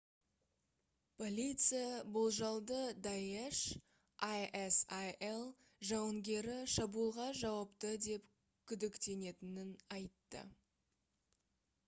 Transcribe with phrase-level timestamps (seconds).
[1.19, 3.59] полиция болжалды даеш
[4.37, 5.43] isil
[5.89, 8.25] жауынгері шабуылға жауапты деп
[8.73, 9.69] күдіктенетінін
[9.99, 10.43] айтты